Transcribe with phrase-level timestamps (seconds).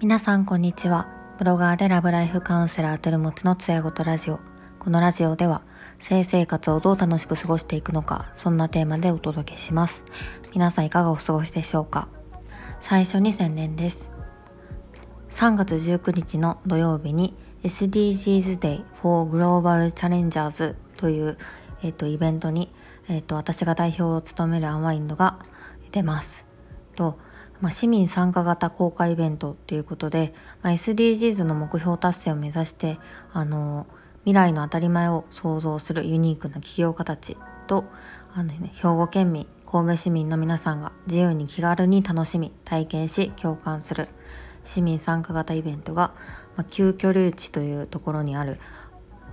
[0.00, 1.08] 皆さんこんにちは。
[1.38, 4.40] ブロガーでラブライフカウンセラーテルモツのつやごとラジオ。
[4.78, 5.62] このラジオでは
[5.98, 10.04] 性生活をどう楽しく過ごしていくのかそんなテーマでお届けします。
[10.52, 12.08] 皆さんいかがお過ごしでしょうか。
[12.78, 14.12] 最初に宣伝です。
[15.30, 21.38] 3月19日の土曜日に SDGs Day for Global Challengers という、
[21.82, 22.70] えーと、イベントに、
[23.08, 25.38] えーと、私が代表を務めるアンワインドが
[25.92, 26.46] 出ます。
[26.94, 27.18] と
[27.60, 32.98] まあ、市民参加型公開イベントということで、まあ、SDGs の目標達成を目指して
[33.32, 33.86] あの
[34.24, 37.36] 未来の当たり前を創造するユニークな起業家たち
[37.66, 37.84] と
[38.32, 44.08] あの、ね、兵庫県民神戸市民の皆さんが自由に気軽に楽しみ体験し共感する
[44.64, 46.14] 市民参加型イベントが、
[46.56, 48.58] まあ、旧居留地というところにある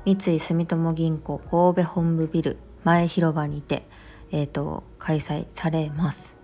[0.06, 3.84] 三井住友銀行神戸本部ビル前広場にて、
[4.32, 6.36] えーと、開催されます。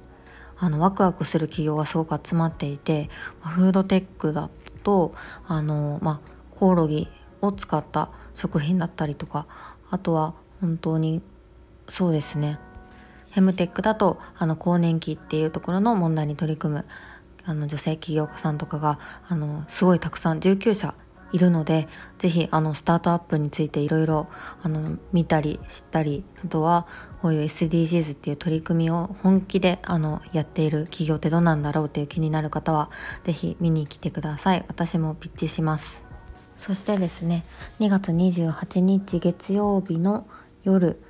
[0.58, 4.52] あのワクワクする企業がすごく集まっていてフードテックだ
[4.84, 5.16] と
[5.48, 7.08] あの、ま、コオロギ
[7.42, 9.48] を使った食品だったりとか
[9.90, 11.24] あとは本当に
[11.90, 12.60] そうですね
[13.32, 16.86] フェムテックだとあの更年期っていうところの問題に取り組む
[17.44, 20.94] あの女性起業家さんとかがあのすごいたくさん19社
[21.32, 21.88] いるので
[22.18, 24.28] 是非あのスタートアップについていろいろ
[25.12, 26.88] 見たり知ったりあとは
[27.22, 32.90] こういう SDGs っていう取り組みを本気であのやっている企業ってどうなんだろうっていう気になる方は
[33.24, 36.04] 是非見に来てください私もピッチします
[36.56, 37.44] そしてですね
[37.80, 40.28] 2月28日月曜日の
[40.64, 41.02] 夜、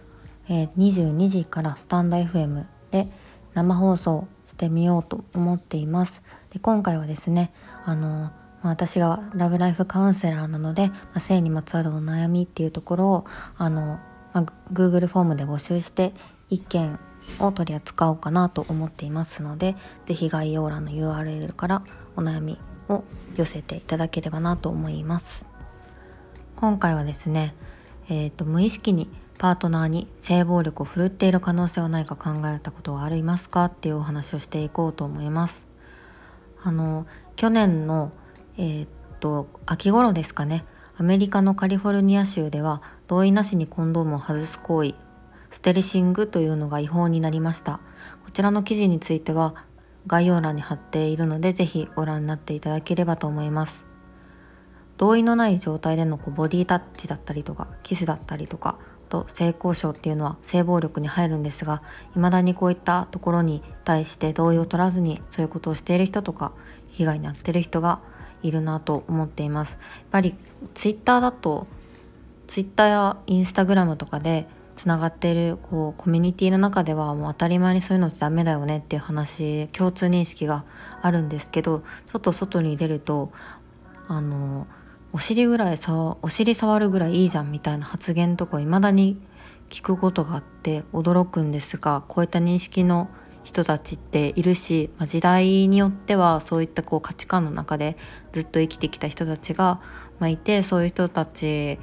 [0.48, 3.10] えー、22時からスタンド FM で
[3.54, 6.24] 生放送してみようと思っています。
[6.52, 7.52] で今回はですね
[7.86, 13.26] あのまあ私がラブライフカウンセラーなので、まあ、性にまつわるお悩みっていうところを
[13.58, 14.00] あの、
[14.34, 16.14] まあ、Google フォームで募集して
[16.50, 17.00] 意見
[17.40, 21.84] を取り扱おうかなと思っていますので是非概要欄の URL から
[22.16, 23.04] お悩みを
[23.36, 25.46] 寄せていただければなと思います
[26.56, 27.56] 今回はですね、
[28.10, 29.10] えーと無意識に
[29.42, 35.66] パートナーに性暴力を振るっている可能性はないか考えたことがありますかっていうお話をしていこうと思います。
[36.62, 38.12] あの去年の
[38.62, 38.88] えー、っ
[39.20, 40.66] と秋頃ですかね。
[40.96, 44.94] アメリカのカリフォルニア州では同意なしにコンドームを外す行為
[45.50, 47.80] ステレシングというのが違法になりました。
[48.24, 49.56] こちらの記事については
[50.06, 53.84] 概要欄に貼っているのでぜひご覧になっていただければと思います。
[55.00, 58.78] 同意のない状態でのこうボディタッチだったりとかキスだったりとか
[59.10, 61.82] と性交渉っていうのは性暴力に入るんですが
[62.14, 66.52] 未だにこういったところに対して同意を取らずにそういうことをしている人とか
[66.90, 68.02] 被害に遭ってる人が
[68.44, 69.74] いるなと思っています。
[69.74, 69.82] やっ
[70.12, 70.36] ぱり
[70.74, 71.68] ツイッターだと
[72.48, 80.66] ツイッターやインスタグラムとかでつながっているこうコミュニティの中ではもう当たり前にそういうのってダメだよねっていう話共通認識が
[81.02, 83.32] あるんですけどちょっと外に出ると
[84.08, 84.68] あの
[85.14, 89.22] お尻ぐらいさお尻触るぐらいいいじゃんみたいな発言とかいまだに
[89.70, 93.10] 聞くことがあって驚くんですがこういった認識の
[93.44, 97.98] 人たちっているし、まあ、時代によってはそういったこう価値観の中で
[98.32, 99.82] ずっと生きてきた人たちが、
[100.20, 101.80] まあ、いてそういう人たち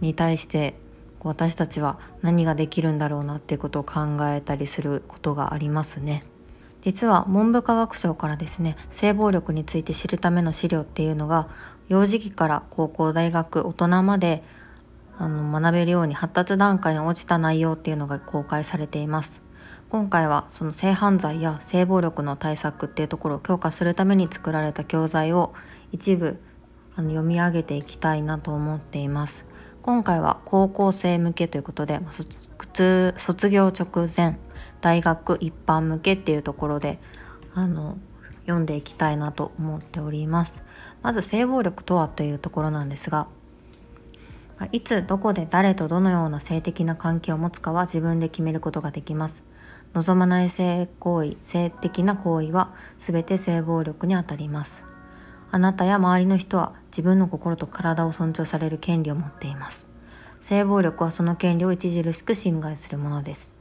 [0.00, 0.74] に対して
[1.20, 6.24] 私たちは何ができるんだろうなっていうことを考えたりすることがありますね。
[6.82, 11.48] 実は文部科学省からですね性暴力について知るための資料っていうのが
[11.88, 14.44] 幼児期から高校大学大人まで
[15.18, 19.42] あの学べるように発達段階に落ちた内容っていうのが公開されています
[19.90, 25.54] 今回はその性犯罪や性暴力の対策っていうところを強化するために作られた教材を
[25.92, 26.38] 一部
[26.94, 29.46] あの読み上げていきたいなと思っています。
[29.80, 32.00] 今回は高校生向けということで
[33.16, 34.38] 卒業直前
[34.82, 36.98] 大学一般向けっていうところで
[37.54, 37.96] あの
[38.42, 40.64] 読んでいきたいなと思っております。
[41.00, 43.26] まず性暴力とはというところなんですが
[44.70, 49.44] いつどこで誰とどのような性的な関係を持つかは自分で決めることができます。
[49.98, 54.84] 望まない性行為性的な行為は全て性暴力にあたります。
[55.50, 59.88] あなたや周りの人は自分の心と体を尊重される権利を持っています。
[60.40, 63.52] 性暴力はその権利を著しく侵害するものです。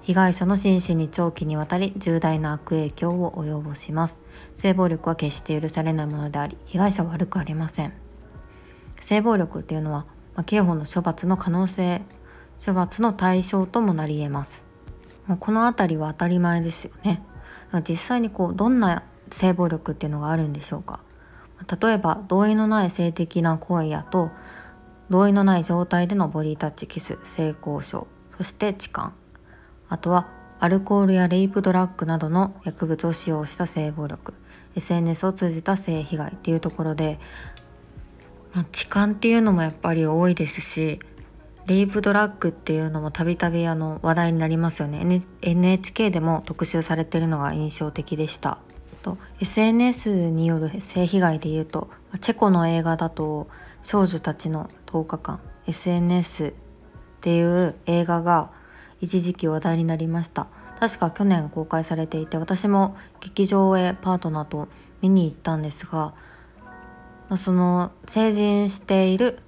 [0.00, 4.22] 被害者の心身に長期にわたり重大な悪影響を及ぼします。
[4.54, 7.92] 性暴力は決して許されないものであり被害者は悪くありません。
[9.00, 12.00] 性暴力っていうのは、まあ、刑法の処罰の可能性
[12.64, 14.67] 処罰の対象ともなり得ます。
[15.28, 17.22] もうこの辺りは当たり前ですよね。
[17.88, 21.00] 実際にこうどんな性暴力っていうのがあるんでしょうか。
[21.80, 24.30] 例えば同意のない性的な行為やと
[25.10, 29.12] 同意のない状態でのボディタッチキス性交渉そして痴漢。
[29.88, 30.28] あとは
[30.60, 34.34] アルコールやレイプドラッグなどの薬物を使用した性暴力
[34.76, 37.18] SNS を通じた性被害っていうところで、
[38.54, 40.98] まあ、痴漢っていうのもやっぱり多いですし
[41.68, 45.22] レイプドラッグっていうのもたびたび話題になりますよね。
[45.42, 48.56] NHK でも特集されてるのが印象的でした。
[49.02, 51.90] と SNS による性被害でいうと
[52.22, 53.48] チェコの映画だと
[53.82, 56.52] 少女たちの10日間 SNS っ
[57.20, 58.50] ていう映画が
[59.02, 60.46] 一時期話題になりました。
[60.80, 64.68] 確か去年公開されていて私も劇場へパートナーと
[65.02, 66.14] 見に行ったんですが
[67.36, 69.40] その成人している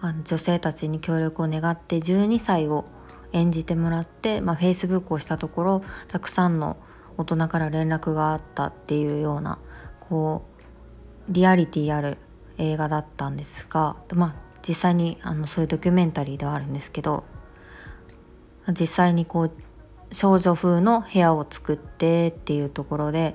[0.00, 2.84] あの女性たちに協力を願って12歳を
[3.32, 6.76] 演じてもらって、まあ、Facebook をしたところたくさんの
[7.16, 9.58] 大人から連絡があったっていうような
[10.00, 10.44] こ
[11.28, 12.16] うリアリティある
[12.58, 14.34] 映画だったんですが、まあ、
[14.66, 17.24] 実際にあのそういうドキュメンタリーではあるんですけど
[18.68, 19.52] 実際にこう
[20.12, 23.34] 少女風の部屋を作ってっていうところで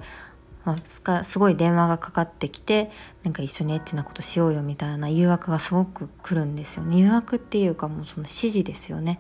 [1.23, 2.89] すごい電話がかかってきて
[3.23, 6.99] なんか一緒にエッチなことしようよみたいな誘惑がすごく来るんですよね。
[6.99, 9.19] 誘惑っていうかもうその指示ですよね。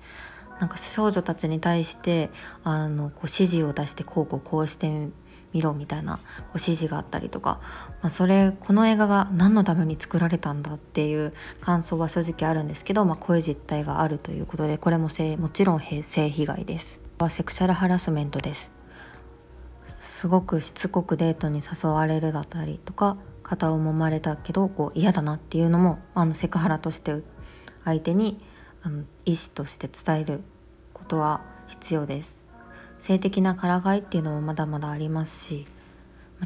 [0.59, 2.29] なんか少女たちに対して
[2.63, 5.09] あのこう指示を出してこうこうこうして
[5.51, 7.59] みろみたいなこう指示があったりとか、
[8.01, 17.01] まあ、それこの映画が何のために作られたんだっていう感想は正直あるんですけど、まあ、こういう実態があるということでこれももちろん性被害です。
[17.29, 18.82] セクシャルハラスメントです。
[20.23, 27.21] すごくしつこくデートに誘われるだったりとか肩を揉まれたけどこう嫌だなっていうのもあのセクハラとして
[27.83, 28.39] 相手に
[28.83, 30.39] あの意思として伝える
[30.93, 32.39] ことは必要です。
[32.99, 35.67] 性的なからかいっていうのもまだまだありますし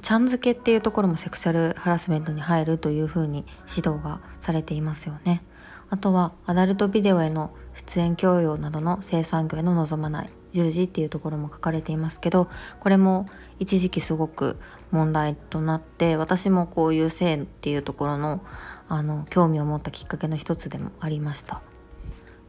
[0.02, 5.44] ちゃんづけっていうところもセクシャルハラスメントに入るというふうに指導がされていますよね。
[5.92, 10.30] あとはアダルトビデオへの出演強要などの生産業への望まない。
[10.54, 12.48] 十字っていうところも書かれていますけど
[12.80, 13.28] これも
[13.60, 14.58] 一時期すごく
[14.92, 18.42] 問題となって私もこういう性っていうところの
[18.90, 21.62] あの興味を持ったきっかけの一つでもありました。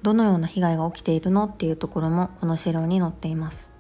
[0.03, 3.71] どのような被害が起きているのっていうところもこの資料に載っています。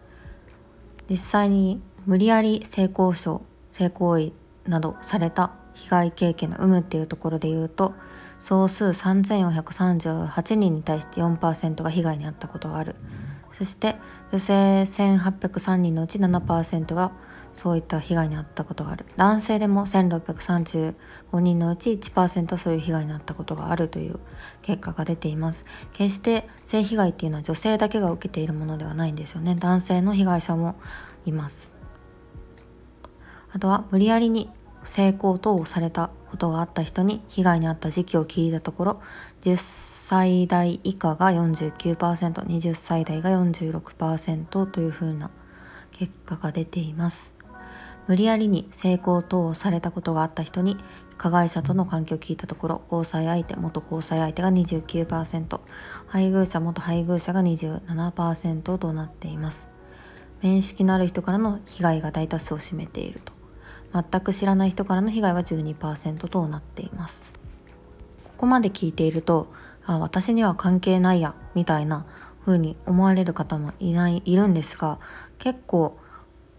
[1.09, 4.33] 実際に無理やり性交渉性行為
[4.67, 7.95] などされた被害経験の有無っていうところで言うと
[8.39, 12.95] 総数3438人に対して4%が被害に遭ったことがある。
[13.53, 13.97] そして
[14.31, 17.13] 女性1803人のうち7%が
[17.53, 19.07] そういった被害に遭ったことがある。
[19.17, 20.95] 男性でも1635
[21.41, 24.21] 人のうち1%そういう被害に遭ったことがあるという
[24.63, 25.65] 結果が出ています。
[25.93, 29.57] 決して性被害っていうのは女性だけが受けているものではないんですよね。
[29.57, 30.77] 男性の被害者も
[31.27, 31.75] います。
[33.51, 34.51] あとは無理やりに
[34.85, 39.03] 性交等をされたことがあった人に被害に遭った時期を聞いたところ
[39.43, 45.31] 10歳代以下が 49%20 歳代が46%というふうな
[45.93, 47.33] 結果が出ています。
[48.07, 50.79] 無理やりに性交等をされたことがあった人に
[51.19, 55.61] 加害者との関係を聞いたところ交際相手元交際相手が29%
[56.07, 59.69] 配偶者元配偶者が27%となっています。
[60.41, 63.38] 面識のある人からの被害が大多数を占めていると。
[63.93, 67.33] 全く知らない人からの被害は12%となっています
[68.25, 69.49] ここまで聞いていると
[69.85, 72.07] あ私には関係ないやみたいな
[72.45, 74.99] 風に思われる方もいないいるんですが
[75.39, 75.99] 結構、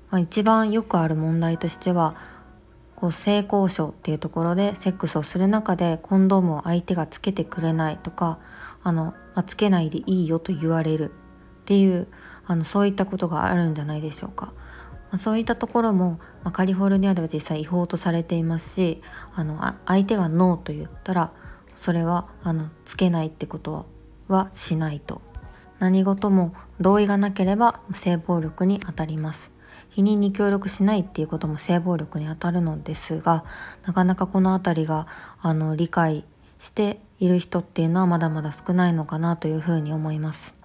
[0.10, 2.16] まあ、一番よくある問題としては
[2.96, 8.40] こう性交渉っていうところでセックスをする中でコンドームを相手がつけてくれないとか
[8.84, 11.12] あの、まあ、つけないでいいよと言われる
[11.62, 12.08] っていう
[12.46, 14.54] あのそういったことがあるんじゃないでしょうか。
[15.12, 19.02] ま、そういったところも、ま、カリフォルニアでは実際違法とされていますし
[19.34, 21.32] あの相手がノーと言ったら
[21.76, 23.86] それはあのつけないってこと
[24.28, 25.22] はしないと。
[25.80, 29.52] 何事も同意がなければ性暴力にあたります。
[29.90, 33.44] 否認に協力しないっていうことも性暴力にあたるのですが
[33.86, 35.08] なかなかこの辺りが
[35.42, 36.26] あの理解
[36.60, 40.56] している人っていうのはまだまだ少ないのかなというふうに思います。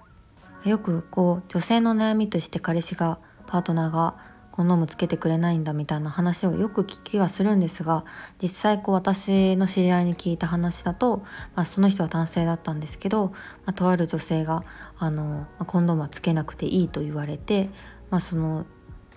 [0.64, 4.16] よくこう女性の悩みとして彼氏がパートナーが
[4.54, 8.04] コンドームつけてくれないんだみたいな話をよく聞きはするんですが
[8.40, 11.24] 実際こう私の知り合いに聞いた話だと、
[11.56, 13.32] まあ、その人は男性だったんですけど、ま
[13.66, 14.62] あ、とある女性が
[14.96, 17.68] あのコンドームはつけなくていいと言われて、
[18.10, 18.64] まあ、その、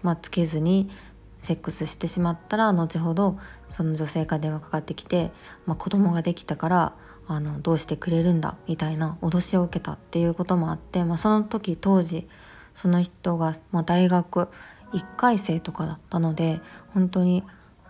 [0.01, 0.89] まあ、つけずに
[1.37, 3.37] セックスしてしまったら後ほど
[3.69, 5.31] その女性から電話かかってきて、
[5.67, 6.93] まあ、子供ができたから
[7.27, 12.27] あのどうしてくれるんだみたいな脅しを受けたっていうこともあって、まあ、その時当時
[12.73, 14.49] その人が、まあ、大学
[14.93, 16.61] 1回生とかだったので
[16.93, 17.43] 本当に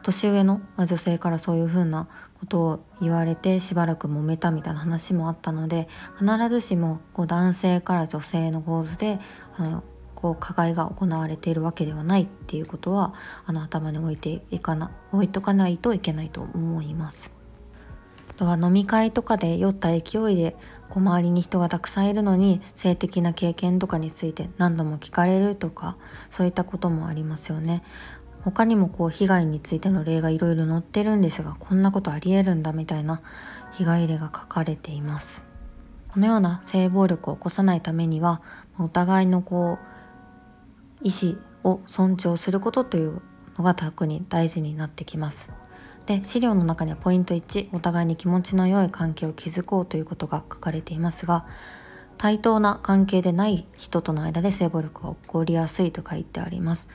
[0.03, 2.07] 年上の女性からそういうふうな
[2.39, 5.87] ことを言われてしばらく揉めたみたいな話もあったので
[6.17, 9.19] 必ずしもこう男性から女性の構図で
[9.57, 9.83] あの
[10.15, 13.13] こう加害が行われているわけではないっていうことは
[13.45, 17.35] あの頭に置いていかな置いとかないといけないと思います。
[18.29, 19.97] あとは飲み会とかで酔った勢
[20.31, 20.55] いで
[20.89, 25.97] こう周りに人がたくさんいるのに性的な経験とかについて何度も聞かれるとか
[26.29, 27.83] そういったこともありますよね。
[28.43, 33.21] 他にもこう被害についての例がいろいろ載ってるんですがこんなことありえるんだみたいな
[33.73, 35.45] 被害例が書かれています。
[36.09, 38.41] このような性暴力を起こさないためには
[38.79, 39.77] お互いのこ
[41.03, 41.37] う意思
[41.69, 43.21] を尊重することという
[43.57, 45.49] のが特に大事になってきます。
[46.07, 51.45] で資料の中にはポイント1お互いに気持ちの良い関係を築こうということが書かれていますが
[52.17, 56.87] 対等な関係でない人との間で性暴力が起こりやすいと書いてあります。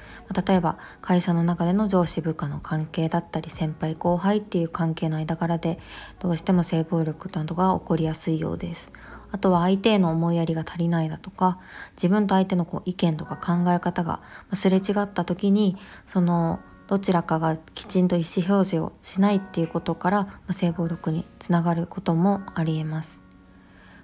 [0.46, 5.78] 例えば会社の中での上司部下の関係だったり先輩後輩っていう関係の間柄で
[6.18, 8.90] どうしても性暴力などが起こりやすいようです。
[9.30, 11.58] あとは相手への思いやりが足りないだとか
[11.96, 14.20] 自分と相手のこう意見とか考え方が
[14.52, 15.76] すれ違った時に
[16.06, 16.60] その
[16.92, 23.18] どちらかがきちんと意思表示をしないっていうことから性暴力につながることもありえます。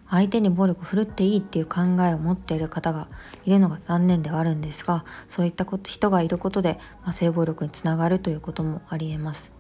[0.09, 3.09] 相手に暴力を振るっていいっていう考えを持っている方が
[3.45, 9.53] いるのが残念ではあるんですがそういったこと人がいることで、まあ、性暴力につながるということもありえます。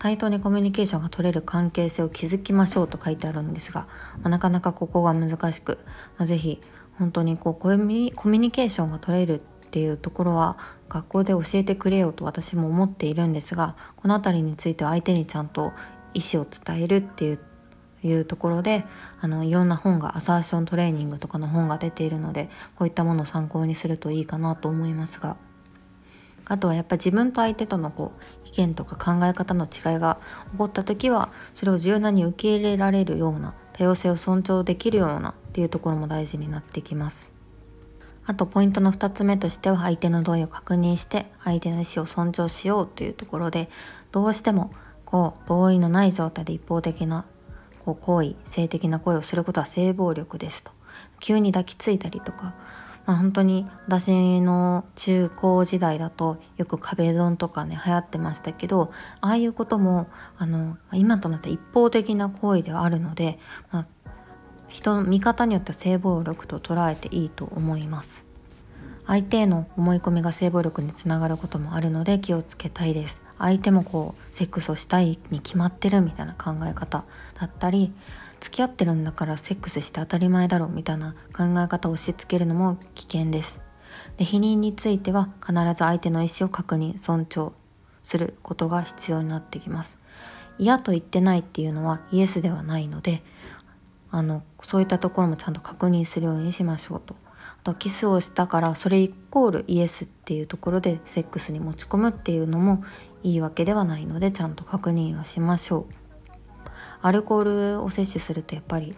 [0.00, 5.78] 対等にコミュニケーションが取れる関係性を築きましょうと書いてあるんですが、まあ、なかなかここが難しく、
[6.18, 6.60] まあ、ぜひ
[6.98, 9.42] 本当にこうコミュニケーションが取れる
[9.76, 10.56] っていうところは
[10.88, 15.74] 学校で教えてくれよと私も思っているんですがこの辺りについては相手にちゃんと
[16.14, 17.38] 意思を伝えるっていう
[18.02, 18.86] いうところで
[19.20, 25.36] あのいろんな本がアサーショントレーニングとかの本が出ているのでこういったものを参考にするといいかなと思いますが
[26.46, 30.20] あとはやっぱ自分と相手とのこう意見とか考え方の違いが
[30.52, 37.35] 起こった時はそれを柔軟に受け入れられるような多様性を尊重できるようなっていうところも大事になってきます。
[38.26, 43.68] あとポイントの2つ目としては相手の同意を確認して相手の意思を尊重しようというところで
[44.12, 44.72] どうしても
[45.04, 47.24] こう同意のない状態で一方的な
[47.84, 50.72] こう行為性的な行為をすることは性暴力ですと。
[51.20, 52.54] 急に抱きついたりとか、
[53.06, 63.38] まあ、本当に私の中高時代だとよく壁ドンとかね流行ってましたけどああいうこともあの今となって一方的な行為ではあるので、
[63.70, 63.86] まあ、
[64.76, 68.26] 人の見方によっては性暴力と捉えていいと思います。
[69.06, 73.22] 相手への思い込みが性暴力につながることもあるので気をつけたいです。
[73.38, 77.04] 相手もこうセックスをしたいに決まってるみたいな考え方
[77.40, 77.90] だったり
[78.38, 83.58] 付き合ってるんだからセックスして当たり前だろうみたいな考え方を押し付けるのも危険です。
[84.18, 87.52] で否認については必ず相手の意思を確認尊重
[88.02, 89.98] することが必要になってきます。
[90.58, 93.22] 嫌と言ってないっていうのはイエスではないので
[94.10, 97.16] あのそういったところもちゃんと確認するようにしましょうと。
[97.60, 102.84] あとキスをしたからそれイコールイエスっていうところでセックスに持ち込むっていうのも
[103.22, 105.94] いいわけではないのでちゃんと確認をしましょう。
[107.02, 108.94] アルコールを摂取するとやっぱり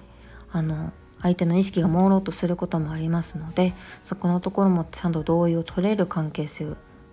[0.51, 6.69] あの相手の意識が朦朧とすることもありますのでそこのところもちゃんと同意を取れる関係性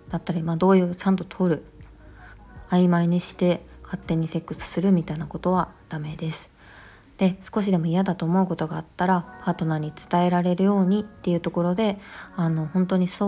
[0.08, 1.64] だったり、まあ、同意をちゃんと取る
[2.70, 6.55] 曖昧にして勝手にセックスするみたいなことはダメです。
[7.18, 11.98] で少しでも嫌だと思うことがあったらパートナーに伝えられるようにっていうところで
[12.36, 13.24] あの本当に双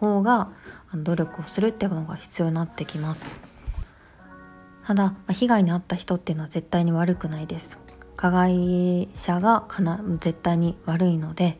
[0.00, 0.50] 方が
[0.94, 3.40] 努力をするっていうのが必要になってきます。
[4.86, 7.78] ただ被害に遭った人っていうのは絶対に悪くないです。
[8.16, 11.58] 加害者がかな絶対に悪いので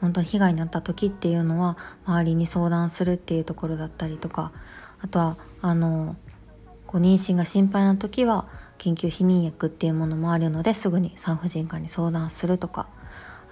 [0.00, 4.52] 本当に被害に遭った時っていうのは周りに相談するっていうところだったりとか
[5.00, 6.16] あとはあの
[6.86, 12.88] こう妊娠が心配な時は緊急避妊薬っていうものもあるのですぐに産婦人科に相談するとか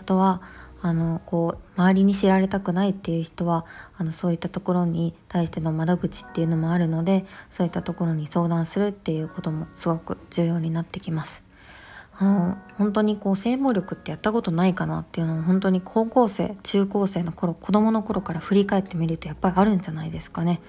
[0.01, 0.43] あとは
[0.85, 3.65] あのこう周りに知られたくないっていう人は
[3.97, 11.45] あのそういったところに対しての窓口っていうのもあるのでそういったところに相談するっていうこともすごく重要になってきます。
[12.19, 20.61] あの本当にこう性暴力ってやったことないかなっていうのを本当に高校生中高生の頃子供の頃から振り返ってみるとやっぱりあるんじゃないですかね。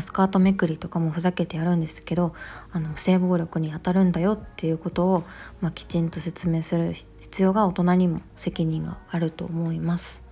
[0.00, 2.34] スカートめくりとかもふざけてやるんですけど
[2.72, 5.24] あの性暴力に当たるんだよっていうことを、
[5.60, 10.22] まあ、きちんと説明する必要が大人にも責任があると思います。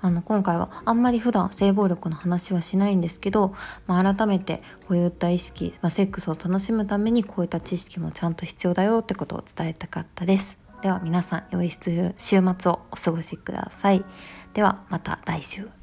[0.00, 3.54] あの今回はあんまり普段性暴力の話はしないんですけど、
[3.86, 10.58] まあ、改めてこういった意識、まあ、セックスを楽しむためにこういった知識もちゃんと必要だよってことを伝えたかったです。
[10.82, 11.80] では皆さん良い週
[12.16, 14.04] 末をお過ごしください。
[14.54, 15.77] ではまた来週。